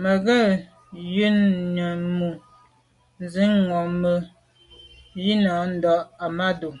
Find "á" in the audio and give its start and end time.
5.62-5.66